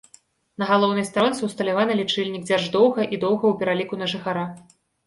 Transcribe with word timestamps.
На 0.63 0.69
галоўнай 0.71 1.05
старонцы 1.09 1.41
ўсталяваны 1.51 1.99
лічыльнік 2.01 2.49
дзярждоўга 2.49 3.01
і 3.13 3.25
доўга 3.27 3.43
ў 3.49 3.53
пераліку 3.63 3.95
на 4.07 4.15
жыхара. 4.17 4.53